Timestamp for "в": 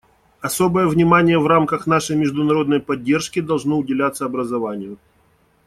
1.37-1.45